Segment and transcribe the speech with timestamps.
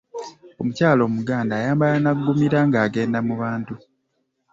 [0.61, 3.73] Omukyala Omuganda ayambala n’aggumira ng’agenda mu bantu.